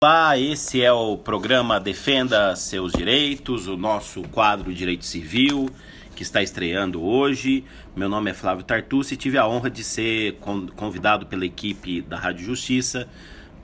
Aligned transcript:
Olá, 0.00 0.38
esse 0.38 0.80
é 0.80 0.92
o 0.92 1.16
programa 1.16 1.80
Defenda 1.80 2.54
Seus 2.54 2.92
Direitos, 2.92 3.66
o 3.66 3.76
nosso 3.76 4.22
quadro 4.28 4.72
Direito 4.72 5.04
Civil, 5.04 5.68
que 6.14 6.22
está 6.22 6.40
estreando 6.40 7.02
hoje. 7.02 7.64
Meu 7.96 8.08
nome 8.08 8.30
é 8.30 8.32
Flávio 8.32 8.62
Tartucci 8.62 9.14
e 9.14 9.16
tive 9.16 9.38
a 9.38 9.48
honra 9.48 9.68
de 9.68 9.82
ser 9.82 10.38
convidado 10.76 11.26
pela 11.26 11.44
equipe 11.44 12.00
da 12.00 12.16
Rádio 12.16 12.46
Justiça 12.46 13.08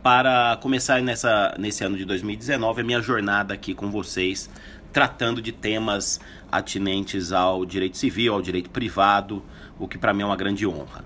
para 0.03 0.59
começar 0.61 1.01
nessa, 1.01 1.55
nesse 1.57 1.85
ano 1.85 1.97
de 1.97 2.05
2019 2.05 2.81
a 2.81 2.85
minha 2.85 3.01
jornada 3.01 3.55
aqui 3.55 3.73
com 3.73 3.89
vocês, 3.89 4.51
tratando 4.93 5.41
de 5.41 5.53
temas 5.53 6.21
atinentes 6.51 7.31
ao 7.31 7.65
direito 7.65 7.97
civil, 7.97 8.35
ao 8.35 8.43
direito 8.43 8.71
privado, 8.71 9.41
o 9.79 9.87
que 9.87 9.97
para 9.97 10.13
mim 10.13 10.25
é 10.25 10.27
uma 10.27 10.37
grande 10.37 10.67
honra. 10.67 11.05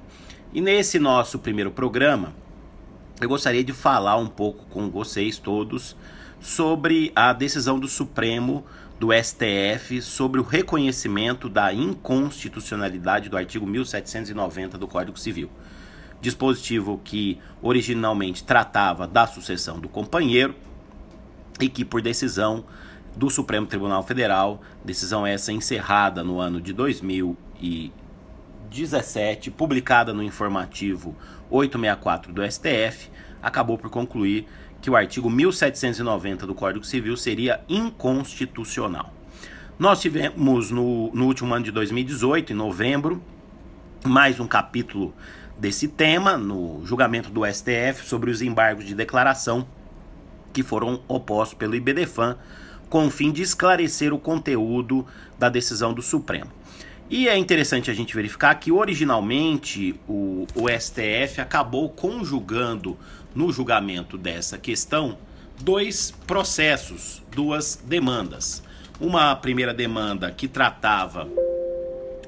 E 0.54 0.60
nesse 0.62 0.98
nosso 0.98 1.38
primeiro 1.38 1.70
programa, 1.70 2.32
eu 3.20 3.28
gostaria 3.28 3.64
de 3.64 3.72
falar 3.72 4.16
um 4.16 4.28
pouco 4.28 4.64
com 4.66 4.88
vocês 4.90 5.38
todos 5.38 5.96
sobre 6.40 7.10
a 7.16 7.32
decisão 7.32 7.78
do 7.78 7.88
Supremo 7.88 8.64
do 8.98 9.08
STF 9.12 10.00
sobre 10.02 10.40
o 10.40 10.44
reconhecimento 10.44 11.48
da 11.48 11.72
inconstitucionalidade 11.72 13.28
do 13.28 13.36
artigo 13.36 13.66
1790 13.66 14.78
do 14.78 14.86
Código 14.86 15.18
Civil. 15.18 15.50
Dispositivo 16.20 17.00
que 17.02 17.38
originalmente 17.62 18.44
tratava 18.44 19.06
da 19.06 19.26
sucessão 19.26 19.80
do 19.80 19.88
companheiro 19.88 20.54
e 21.60 21.68
que, 21.68 21.84
por 21.84 22.00
decisão 22.00 22.64
do 23.16 23.30
Supremo 23.30 23.66
Tribunal 23.66 24.02
Federal, 24.04 24.60
decisão 24.84 25.26
essa 25.26 25.52
encerrada 25.52 26.22
no 26.22 26.40
ano 26.40 26.60
de 26.60 26.72
2017, 28.68 29.50
publicada 29.50 30.12
no 30.12 30.22
informativo 30.22 31.16
864 31.50 32.32
do 32.32 32.42
STF, 32.50 33.10
acabou 33.42 33.78
por 33.78 33.90
concluir 33.90 34.46
que 34.80 34.90
o 34.90 34.96
artigo 34.96 35.28
1790 35.28 36.46
do 36.46 36.54
Código 36.54 36.84
Civil 36.84 37.16
seria 37.16 37.60
inconstitucional. 37.68 39.12
Nós 39.78 40.00
tivemos 40.00 40.70
no, 40.70 41.10
no 41.12 41.26
último 41.26 41.54
ano 41.54 41.64
de 41.64 41.72
2018, 41.72 42.52
em 42.52 42.56
novembro, 42.56 43.22
mais 44.04 44.38
um 44.38 44.46
capítulo 44.46 45.14
desse 45.58 45.88
tema, 45.88 46.36
no 46.36 46.82
julgamento 46.84 47.30
do 47.30 47.44
STF 47.44 48.04
sobre 48.04 48.30
os 48.30 48.42
embargos 48.42 48.84
de 48.84 48.94
declaração 48.94 49.66
que 50.52 50.62
foram 50.62 51.00
opostos 51.08 51.56
pelo 51.58 51.74
IBDFAN, 51.74 52.36
com 52.88 53.06
o 53.06 53.10
fim 53.10 53.30
de 53.30 53.42
esclarecer 53.42 54.12
o 54.12 54.18
conteúdo 54.18 55.06
da 55.38 55.48
decisão 55.48 55.92
do 55.92 56.02
Supremo. 56.02 56.50
E 57.10 57.26
é 57.26 57.38
interessante 57.38 57.90
a 57.90 57.94
gente 57.94 58.14
verificar 58.14 58.54
que 58.56 58.70
originalmente 58.70 59.98
o, 60.06 60.46
o 60.54 60.68
STF 60.68 61.40
acabou 61.40 61.88
conjugando 61.88 62.98
no 63.34 63.50
julgamento 63.50 64.18
dessa 64.18 64.58
questão 64.58 65.16
dois 65.58 66.10
processos, 66.26 67.22
duas 67.34 67.82
demandas. 67.82 68.62
Uma 69.00 69.34
primeira 69.34 69.72
demanda 69.72 70.30
que 70.30 70.46
tratava 70.46 71.26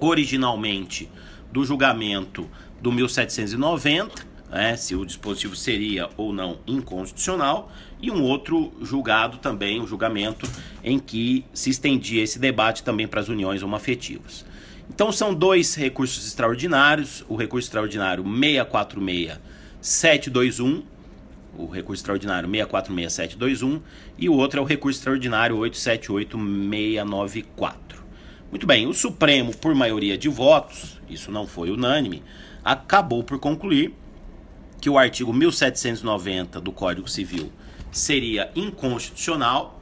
originalmente 0.00 1.10
do 1.52 1.62
julgamento 1.62 2.48
do 2.80 2.90
1790, 2.90 4.30
né, 4.50 4.76
se 4.76 4.96
o 4.96 5.04
dispositivo 5.04 5.54
seria 5.54 6.08
ou 6.16 6.32
não 6.32 6.58
inconstitucional, 6.66 7.70
e 8.00 8.10
um 8.10 8.22
outro 8.22 8.72
julgado 8.80 9.36
também, 9.36 9.78
um 9.78 9.86
julgamento 9.86 10.48
em 10.82 10.98
que 10.98 11.44
se 11.52 11.68
estendia 11.68 12.22
esse 12.22 12.38
debate 12.38 12.82
também 12.82 13.06
para 13.06 13.20
as 13.20 13.28
uniões 13.28 13.62
homoafetivas. 13.62 14.48
Então 14.92 15.12
são 15.12 15.32
dois 15.32 15.76
recursos 15.76 16.26
extraordinários, 16.26 17.24
o 17.28 17.36
recurso 17.36 17.68
extraordinário 17.68 18.24
646-721, 18.24 20.82
o 21.56 21.66
recurso 21.66 22.00
extraordinário 22.00 22.50
646721 22.50 23.80
e 24.18 24.28
o 24.28 24.34
outro 24.34 24.58
é 24.58 24.62
o 24.62 24.66
recurso 24.66 24.98
extraordinário 24.98 25.56
878694. 25.58 28.00
Muito 28.50 28.66
bem, 28.66 28.88
o 28.88 28.92
Supremo, 28.92 29.56
por 29.56 29.76
maioria 29.76 30.18
de 30.18 30.28
votos, 30.28 31.00
isso 31.08 31.30
não 31.30 31.46
foi 31.46 31.70
unânime, 31.70 32.24
acabou 32.64 33.22
por 33.22 33.38
concluir 33.38 33.94
que 34.80 34.90
o 34.90 34.98
artigo 34.98 35.32
1790 35.32 36.60
do 36.60 36.72
Código 36.72 37.08
Civil 37.08 37.52
seria 37.92 38.50
inconstitucional 38.56 39.80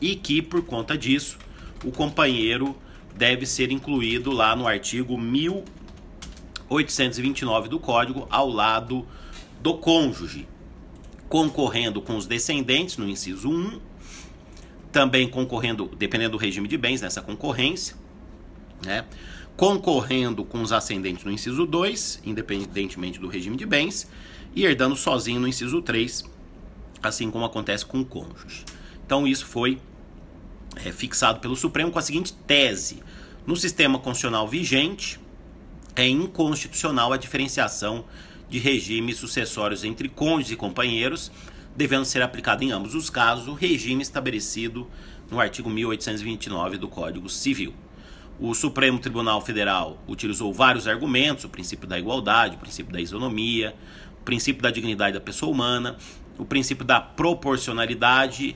e 0.00 0.16
que, 0.16 0.40
por 0.40 0.64
conta 0.64 0.96
disso, 0.96 1.36
o 1.84 1.92
companheiro 1.92 2.74
deve 3.16 3.46
ser 3.46 3.72
incluído 3.72 4.30
lá 4.30 4.54
no 4.54 4.68
artigo 4.68 5.18
1829 5.18 7.68
do 7.68 7.80
Código, 7.80 8.28
ao 8.30 8.48
lado 8.48 9.04
do 9.60 9.76
cônjuge, 9.78 10.46
concorrendo 11.28 12.00
com 12.02 12.16
os 12.16 12.26
descendentes 12.26 12.96
no 12.96 13.08
inciso 13.08 13.48
1, 13.48 13.80
também 14.92 15.28
concorrendo, 15.28 15.90
dependendo 15.98 16.30
do 16.32 16.38
regime 16.38 16.68
de 16.68 16.76
bens, 16.76 17.00
nessa 17.00 17.22
concorrência, 17.22 17.96
né? 18.84 19.06
concorrendo 19.56 20.44
com 20.44 20.60
os 20.60 20.70
ascendentes 20.70 21.24
no 21.24 21.32
inciso 21.32 21.66
2, 21.66 22.20
independentemente 22.24 23.18
do 23.18 23.28
regime 23.28 23.56
de 23.56 23.64
bens, 23.64 24.06
e 24.54 24.64
herdando 24.64 24.94
sozinho 24.94 25.40
no 25.40 25.48
inciso 25.48 25.80
3, 25.82 26.24
assim 27.02 27.30
como 27.30 27.44
acontece 27.44 27.84
com 27.84 28.00
o 28.00 28.04
cônjuge. 28.04 28.64
Então 29.04 29.26
isso 29.26 29.46
foi 29.46 29.80
é, 30.84 30.92
fixado 30.92 31.40
pelo 31.40 31.56
Supremo 31.56 31.90
com 31.90 31.98
a 31.98 32.02
seguinte 32.02 32.32
tese: 32.46 33.02
no 33.46 33.56
sistema 33.56 33.98
constitucional 33.98 34.46
vigente, 34.46 35.18
é 35.94 36.06
inconstitucional 36.06 37.12
a 37.12 37.16
diferenciação 37.16 38.04
de 38.48 38.58
regimes 38.58 39.16
sucessórios 39.16 39.82
entre 39.82 40.08
cônjuges 40.08 40.52
e 40.52 40.56
companheiros, 40.56 41.32
devendo 41.74 42.04
ser 42.04 42.22
aplicado 42.22 42.62
em 42.62 42.70
ambos 42.70 42.94
os 42.94 43.10
casos 43.10 43.48
o 43.48 43.54
regime 43.54 44.02
estabelecido 44.02 44.86
no 45.30 45.40
artigo 45.40 45.68
1829 45.68 46.78
do 46.78 46.88
Código 46.88 47.28
Civil. 47.28 47.74
O 48.38 48.54
Supremo 48.54 48.98
Tribunal 48.98 49.40
Federal 49.40 49.98
utilizou 50.06 50.52
vários 50.52 50.86
argumentos: 50.86 51.44
o 51.44 51.48
princípio 51.48 51.88
da 51.88 51.98
igualdade, 51.98 52.56
o 52.56 52.58
princípio 52.58 52.92
da 52.92 53.00
isonomia, 53.00 53.74
o 54.20 54.24
princípio 54.24 54.62
da 54.62 54.70
dignidade 54.70 55.14
da 55.14 55.20
pessoa 55.20 55.50
humana, 55.50 55.96
o 56.38 56.44
princípio 56.44 56.84
da 56.84 57.00
proporcionalidade 57.00 58.54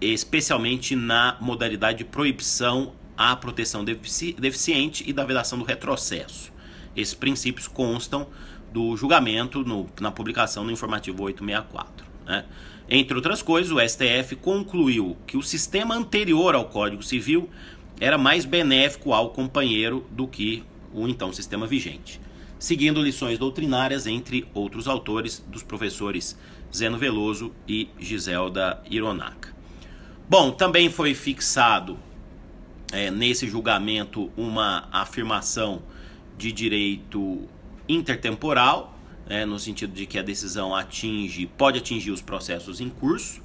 especialmente 0.00 0.96
na 0.96 1.36
modalidade 1.40 1.98
de 1.98 2.04
proibição 2.04 2.92
à 3.16 3.36
proteção 3.36 3.84
defici 3.84 4.32
deficiente 4.32 5.04
e 5.06 5.12
da 5.12 5.24
vedação 5.24 5.58
do 5.58 5.64
retrocesso. 5.64 6.52
Esses 6.96 7.14
princípios 7.14 7.68
constam 7.68 8.26
do 8.72 8.96
julgamento 8.96 9.62
no, 9.62 9.88
na 10.00 10.10
publicação 10.10 10.64
no 10.64 10.70
informativo 10.70 11.22
864. 11.22 12.06
Né? 12.26 12.44
Entre 12.88 13.14
outras 13.14 13.42
coisas, 13.42 13.70
o 13.70 13.80
STF 13.80 14.36
concluiu 14.36 15.16
que 15.26 15.36
o 15.36 15.42
sistema 15.42 15.94
anterior 15.94 16.54
ao 16.54 16.64
Código 16.64 17.02
Civil 17.02 17.48
era 18.00 18.16
mais 18.16 18.44
benéfico 18.44 19.12
ao 19.12 19.30
companheiro 19.30 20.06
do 20.10 20.26
que 20.26 20.64
o 20.92 21.06
então 21.06 21.32
sistema 21.32 21.66
vigente, 21.66 22.20
seguindo 22.58 23.02
lições 23.02 23.38
doutrinárias 23.38 24.06
entre 24.06 24.48
outros 24.54 24.88
autores 24.88 25.44
dos 25.46 25.62
professores 25.62 26.36
Zeno 26.74 26.98
Veloso 26.98 27.52
e 27.68 27.88
Giselda 27.98 28.82
Ironaca. 28.90 29.59
Bom, 30.30 30.52
também 30.52 30.88
foi 30.88 31.12
fixado 31.12 31.98
é, 32.92 33.10
nesse 33.10 33.48
julgamento 33.48 34.30
uma 34.36 34.88
afirmação 34.92 35.82
de 36.38 36.52
direito 36.52 37.48
intertemporal, 37.88 38.96
né, 39.28 39.44
no 39.44 39.58
sentido 39.58 39.92
de 39.92 40.06
que 40.06 40.16
a 40.20 40.22
decisão 40.22 40.72
atinge, 40.72 41.46
pode 41.46 41.78
atingir 41.78 42.12
os 42.12 42.22
processos 42.22 42.80
em 42.80 42.88
curso, 42.88 43.42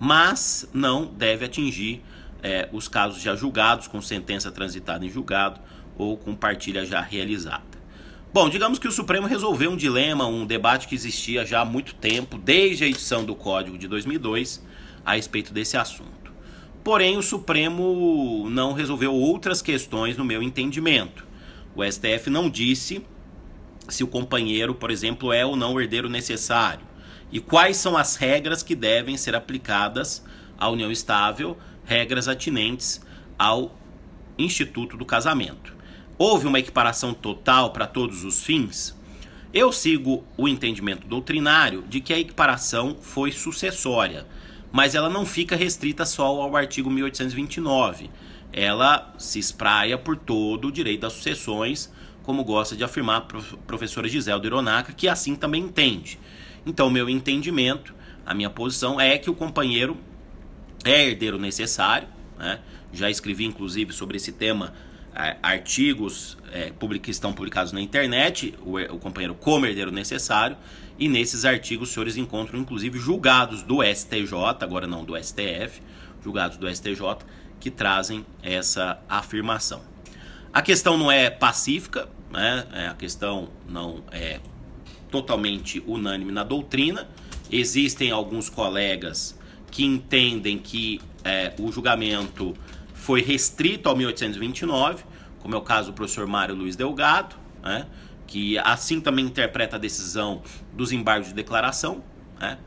mas 0.00 0.68
não 0.74 1.06
deve 1.06 1.44
atingir 1.44 2.02
é, 2.42 2.68
os 2.72 2.88
casos 2.88 3.22
já 3.22 3.36
julgados, 3.36 3.86
com 3.86 4.02
sentença 4.02 4.50
transitada 4.50 5.06
em 5.06 5.10
julgado 5.10 5.60
ou 5.96 6.16
com 6.16 6.34
partilha 6.34 6.84
já 6.84 7.00
realizada. 7.00 7.62
Bom, 8.32 8.50
digamos 8.50 8.80
que 8.80 8.88
o 8.88 8.92
Supremo 8.92 9.28
resolveu 9.28 9.70
um 9.70 9.76
dilema, 9.76 10.26
um 10.26 10.44
debate 10.44 10.88
que 10.88 10.96
existia 10.96 11.46
já 11.46 11.60
há 11.60 11.64
muito 11.64 11.94
tempo, 11.94 12.36
desde 12.36 12.82
a 12.82 12.88
edição 12.88 13.24
do 13.24 13.36
Código 13.36 13.78
de 13.78 13.86
2002, 13.86 14.60
a 15.04 15.14
respeito 15.14 15.54
desse 15.54 15.76
assunto. 15.76 16.23
Porém, 16.84 17.16
o 17.16 17.22
Supremo 17.22 18.46
não 18.50 18.74
resolveu 18.74 19.14
outras 19.14 19.62
questões 19.62 20.18
no 20.18 20.24
meu 20.24 20.42
entendimento. 20.42 21.26
O 21.74 21.82
STF 21.82 22.28
não 22.28 22.50
disse 22.50 23.02
se 23.88 24.04
o 24.04 24.06
companheiro, 24.06 24.74
por 24.74 24.90
exemplo, 24.90 25.32
é 25.32 25.46
ou 25.46 25.56
não 25.56 25.72
o 25.72 25.80
herdeiro 25.80 26.10
necessário 26.10 26.84
e 27.32 27.40
quais 27.40 27.78
são 27.78 27.96
as 27.96 28.16
regras 28.16 28.62
que 28.62 28.74
devem 28.74 29.16
ser 29.16 29.34
aplicadas 29.34 30.22
à 30.58 30.68
união 30.68 30.92
estável, 30.92 31.56
regras 31.86 32.28
atinentes 32.28 33.00
ao 33.38 33.76
instituto 34.38 34.96
do 34.96 35.06
casamento. 35.06 35.74
Houve 36.18 36.46
uma 36.46 36.58
equiparação 36.58 37.14
total 37.14 37.70
para 37.70 37.86
todos 37.86 38.24
os 38.24 38.44
fins? 38.44 38.94
Eu 39.54 39.72
sigo 39.72 40.22
o 40.36 40.46
entendimento 40.46 41.06
doutrinário 41.06 41.82
de 41.88 42.00
que 42.00 42.12
a 42.12 42.18
equiparação 42.18 42.96
foi 43.00 43.32
sucessória 43.32 44.26
mas 44.74 44.96
ela 44.96 45.08
não 45.08 45.24
fica 45.24 45.54
restrita 45.54 46.04
só 46.04 46.26
ao 46.26 46.56
artigo 46.56 46.90
1829. 46.90 48.10
Ela 48.52 49.14
se 49.16 49.38
espraia 49.38 49.96
por 49.96 50.16
todo 50.16 50.66
o 50.66 50.72
direito 50.72 51.02
das 51.02 51.12
sucessões, 51.12 51.92
como 52.24 52.42
gosta 52.42 52.74
de 52.74 52.82
afirmar 52.82 53.18
a 53.18 53.20
professora 53.68 54.08
Giselda 54.08 54.44
Ironaca, 54.44 54.92
que 54.92 55.06
assim 55.06 55.36
também 55.36 55.62
entende. 55.62 56.18
Então, 56.66 56.90
meu 56.90 57.08
entendimento, 57.08 57.94
a 58.26 58.34
minha 58.34 58.50
posição 58.50 59.00
é 59.00 59.16
que 59.16 59.30
o 59.30 59.34
companheiro 59.34 59.96
é 60.84 61.06
herdeiro 61.06 61.38
necessário. 61.38 62.08
Né? 62.36 62.58
Já 62.92 63.08
escrevi, 63.08 63.44
inclusive, 63.44 63.92
sobre 63.92 64.16
esse 64.16 64.32
tema 64.32 64.74
é, 65.14 65.36
artigos 65.40 66.36
é, 66.52 66.72
que 67.00 67.12
estão 67.12 67.32
publicados 67.32 67.70
na 67.70 67.80
internet, 67.80 68.56
o, 68.60 68.76
o 68.92 68.98
companheiro 68.98 69.36
como 69.36 69.66
herdeiro 69.66 69.92
necessário, 69.92 70.56
e 70.98 71.08
nesses 71.08 71.44
artigos 71.44 71.88
os 71.88 71.94
senhores 71.94 72.16
encontram, 72.16 72.60
inclusive, 72.60 72.98
julgados 72.98 73.62
do 73.62 73.82
STJ, 73.82 74.32
agora 74.60 74.86
não 74.86 75.04
do 75.04 75.16
STF, 75.16 75.80
julgados 76.22 76.56
do 76.56 76.68
STJ, 76.68 77.00
que 77.58 77.70
trazem 77.70 78.24
essa 78.42 78.98
afirmação. 79.08 79.82
A 80.52 80.62
questão 80.62 80.96
não 80.96 81.10
é 81.10 81.30
pacífica, 81.30 82.08
né? 82.30 82.66
É, 82.72 82.86
a 82.86 82.94
questão 82.94 83.48
não 83.68 84.02
é 84.12 84.40
totalmente 85.10 85.82
unânime 85.86 86.30
na 86.30 86.44
doutrina. 86.44 87.08
Existem 87.50 88.10
alguns 88.10 88.48
colegas 88.48 89.38
que 89.70 89.84
entendem 89.84 90.58
que 90.58 91.00
é, 91.24 91.52
o 91.58 91.72
julgamento 91.72 92.54
foi 92.94 93.20
restrito 93.20 93.88
ao 93.88 93.96
1829, 93.96 95.04
como 95.40 95.54
é 95.54 95.58
o 95.58 95.62
caso 95.62 95.90
do 95.90 95.94
professor 95.94 96.26
Mário 96.26 96.54
Luiz 96.54 96.76
Delgado, 96.76 97.36
né? 97.62 97.86
Que 98.34 98.58
assim 98.58 99.00
também 99.00 99.24
interpreta 99.24 99.76
a 99.76 99.78
decisão 99.78 100.42
dos 100.72 100.90
embargos 100.90 101.28
de 101.28 101.34
declaração. 101.34 102.02
Né? 102.40 102.58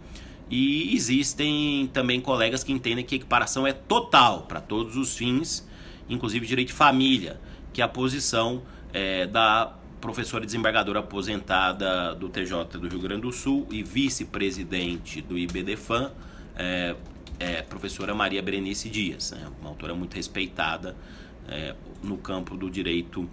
E 0.49 0.95
existem 0.95 1.89
também 1.91 2.21
colegas 2.21 2.63
que 2.63 2.71
entendem 2.71 3.03
que 3.03 3.15
a 3.15 3.17
equiparação 3.17 3.67
é 3.67 3.73
total 3.73 4.43
para 4.43 4.61
todos 4.61 4.95
os 4.95 5.17
fins, 5.17 5.67
inclusive 6.07 6.47
direito 6.47 6.69
de 6.69 6.73
família, 6.73 7.37
que 7.73 7.81
é 7.81 7.83
a 7.83 7.87
posição 7.89 8.63
é, 8.93 9.27
da 9.27 9.73
professora 9.99 10.45
desembargadora 10.45 10.99
aposentada 10.99 12.15
do 12.15 12.29
TJ 12.29 12.79
do 12.79 12.87
Rio 12.87 13.01
Grande 13.01 13.23
do 13.23 13.33
Sul 13.33 13.67
e 13.69 13.83
vice-presidente 13.83 15.21
do 15.21 15.37
IBDFAN, 15.37 16.13
é, 16.55 16.95
é, 17.41 17.61
professora 17.61 18.15
Maria 18.15 18.41
Berenice 18.41 18.87
Dias, 18.87 19.31
né, 19.31 19.45
uma 19.59 19.71
autora 19.71 19.93
muito 19.93 20.13
respeitada 20.13 20.95
é, 21.49 21.75
no 22.01 22.17
campo 22.17 22.55
do 22.55 22.69
direito 22.69 23.29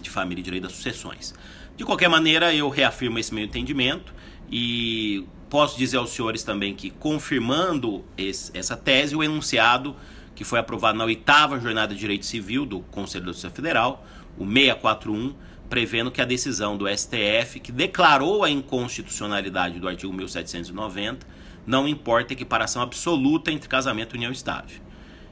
de 0.00 0.10
família 0.10 0.40
e 0.40 0.44
direito 0.44 0.64
das 0.64 0.72
sucessões. 0.72 1.34
De 1.76 1.84
qualquer 1.84 2.08
maneira, 2.08 2.54
eu 2.54 2.68
reafirmo 2.68 3.18
esse 3.18 3.34
meu 3.34 3.44
entendimento 3.44 4.12
e 4.50 5.24
posso 5.48 5.78
dizer 5.78 5.96
aos 5.96 6.10
senhores 6.10 6.42
também 6.42 6.74
que, 6.74 6.90
confirmando 6.90 8.04
esse, 8.16 8.56
essa 8.56 8.76
tese, 8.76 9.16
o 9.16 9.22
enunciado 9.22 9.96
que 10.34 10.44
foi 10.44 10.58
aprovado 10.58 10.96
na 10.96 11.04
oitava 11.04 11.58
jornada 11.60 11.92
de 11.94 12.00
direito 12.00 12.24
civil 12.24 12.64
do 12.64 12.80
Conselho 12.80 13.26
da 13.26 13.32
Justiça 13.32 13.50
Federal, 13.50 14.06
o 14.38 14.44
641, 14.44 15.34
prevendo 15.68 16.10
que 16.10 16.20
a 16.20 16.24
decisão 16.24 16.76
do 16.76 16.86
STF, 16.88 17.60
que 17.60 17.70
declarou 17.70 18.42
a 18.42 18.50
inconstitucionalidade 18.50 19.78
do 19.78 19.88
artigo 19.88 20.12
1790, 20.12 21.26
não 21.66 21.86
importa 21.86 22.32
equiparação 22.32 22.80
absoluta 22.82 23.52
entre 23.52 23.68
casamento 23.68 24.14
e 24.14 24.16
união 24.16 24.32
estável. 24.32 24.80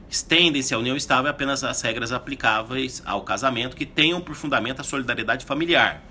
Estendem-se 0.09 0.73
à 0.73 0.79
união 0.79 0.97
estável 0.97 1.29
apenas 1.29 1.63
as 1.63 1.79
regras 1.81 2.11
aplicáveis 2.11 3.03
ao 3.05 3.21
casamento 3.21 3.75
que 3.75 3.85
tenham 3.85 4.19
por 4.19 4.33
fundamento 4.33 4.81
a 4.81 4.83
solidariedade 4.83 5.45
familiar. 5.45 6.03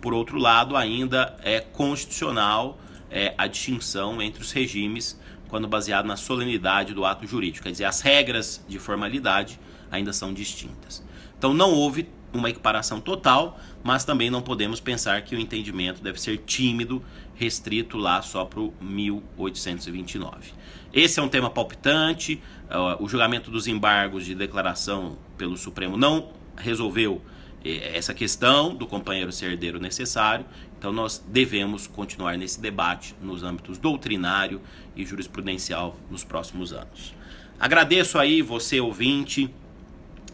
Por 0.00 0.14
outro 0.14 0.38
lado, 0.38 0.76
ainda 0.76 1.36
é 1.42 1.60
constitucional 1.60 2.78
é, 3.10 3.34
a 3.36 3.46
distinção 3.46 4.22
entre 4.22 4.42
os 4.42 4.50
regimes 4.50 5.20
quando 5.48 5.68
baseado 5.68 6.06
na 6.06 6.16
solenidade 6.16 6.94
do 6.94 7.04
ato 7.04 7.26
jurídico. 7.26 7.64
Quer 7.64 7.72
dizer, 7.72 7.84
as 7.84 8.00
regras 8.00 8.64
de 8.66 8.78
formalidade 8.78 9.60
ainda 9.90 10.12
são 10.12 10.32
distintas. 10.32 11.04
Então 11.36 11.52
não 11.52 11.70
houve 11.70 12.08
uma 12.36 12.50
equiparação 12.50 13.00
total, 13.00 13.58
mas 13.82 14.04
também 14.04 14.30
não 14.30 14.42
podemos 14.42 14.80
pensar 14.80 15.22
que 15.22 15.34
o 15.34 15.38
entendimento 15.38 16.02
deve 16.02 16.20
ser 16.20 16.38
tímido, 16.38 17.02
restrito 17.34 17.96
lá 17.96 18.22
só 18.22 18.44
para 18.44 18.60
o 18.60 18.72
1829. 18.80 20.52
Esse 20.92 21.18
é 21.18 21.22
um 21.22 21.28
tema 21.28 21.50
palpitante. 21.50 22.40
Uh, 22.64 23.02
o 23.02 23.08
julgamento 23.08 23.50
dos 23.50 23.66
embargos 23.66 24.24
de 24.24 24.34
declaração 24.34 25.18
pelo 25.36 25.56
Supremo 25.56 25.96
não 25.96 26.30
resolveu 26.56 27.20
eh, 27.64 27.96
essa 27.96 28.14
questão 28.14 28.74
do 28.74 28.86
companheiro 28.86 29.32
ser 29.32 29.52
herdeiro 29.52 29.80
necessário. 29.80 30.44
Então 30.78 30.92
nós 30.92 31.24
devemos 31.26 31.86
continuar 31.86 32.36
nesse 32.36 32.60
debate 32.60 33.14
nos 33.20 33.42
âmbitos 33.42 33.78
doutrinário 33.78 34.60
e 34.94 35.04
jurisprudencial 35.04 35.96
nos 36.10 36.22
próximos 36.22 36.72
anos. 36.72 37.14
Agradeço 37.58 38.18
aí 38.18 38.42
você 38.42 38.80
ouvinte 38.80 39.52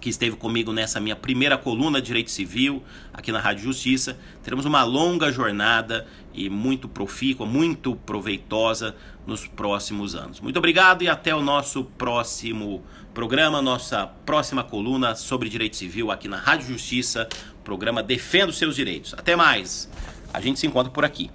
que 0.01 0.09
esteve 0.09 0.35
comigo 0.37 0.73
nessa 0.73 0.99
minha 0.99 1.15
primeira 1.15 1.59
coluna 1.59 2.01
de 2.01 2.07
Direito 2.07 2.31
Civil 2.31 2.83
aqui 3.13 3.31
na 3.31 3.39
Rádio 3.39 3.65
Justiça. 3.65 4.19
Teremos 4.43 4.65
uma 4.65 4.83
longa 4.83 5.31
jornada 5.31 6.07
e 6.33 6.49
muito 6.49 6.89
profícua, 6.89 7.45
muito 7.45 7.95
proveitosa 7.95 8.97
nos 9.27 9.47
próximos 9.47 10.15
anos. 10.15 10.41
Muito 10.41 10.57
obrigado 10.59 11.03
e 11.03 11.09
até 11.09 11.35
o 11.35 11.43
nosso 11.43 11.85
próximo 11.85 12.83
programa, 13.13 13.61
nossa 13.61 14.07
próxima 14.07 14.65
coluna 14.65 15.15
sobre 15.15 15.49
Direito 15.49 15.77
Civil 15.77 16.11
aqui 16.11 16.29
na 16.29 16.39
Rádio 16.39 16.69
Justiça, 16.69 17.29
programa 17.63 18.03
Defenda 18.03 18.51
os 18.51 18.59
Seus 18.59 18.75
Direitos. 18.75 19.15
Até 19.15 19.37
mais. 19.37 19.91
A 20.33 20.41
gente 20.41 20.59
se 20.59 20.67
encontra 20.67 20.91
por 20.91 21.05
aqui. 21.05 21.31